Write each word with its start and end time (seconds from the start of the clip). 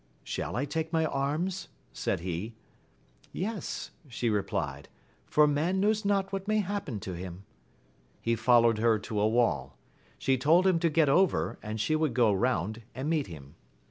Shall 0.23 0.55
I 0.55 0.65
take 0.65 0.91
my 0.91 1.05
arms? 1.05 1.67
said 1.93 2.21
he. 2.21 2.55
Yes, 3.31 3.91
she 4.07 4.29
JepUed, 4.31 4.85
for 5.27 5.45
man 5.45 5.79
knows 5.79 6.05
not 6.05 6.33
what 6.33 6.47
may 6.47 6.57
happen 6.57 6.99
to 7.01 7.13
hm. 7.15 7.43
He 8.19 8.35
followed 8.35 8.79
her 8.79 8.97
to 8.97 9.19
a 9.21 9.27
wall; 9.27 9.77
she 10.17 10.39
told 10.39 10.65
him 10.65 10.79
to 10.79 10.89
get 10.89 11.07
over, 11.07 11.59
and 11.61 11.79
she 11.79 11.95
would 11.95 12.15
go 12.15 12.33
round 12.33 12.81
and 12.95 13.11
meet 13.11 13.27
him. 13.27 13.53